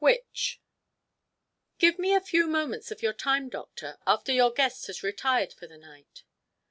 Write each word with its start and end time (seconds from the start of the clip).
"WHICH?" 0.03 0.59
"Give 1.77 1.99
me 1.99 2.15
a 2.15 2.19
few 2.19 2.47
moments 2.47 2.89
of 2.89 3.03
your 3.03 3.13
time, 3.13 3.49
doctor, 3.49 3.99
after 4.07 4.31
your 4.31 4.51
guest 4.51 4.87
has 4.87 5.03
retired 5.03 5.53
for 5.53 5.67
the 5.67 5.77
night." 5.77 6.23